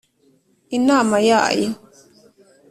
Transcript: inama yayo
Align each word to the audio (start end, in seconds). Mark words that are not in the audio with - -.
inama 0.77 1.17
yayo 1.29 1.69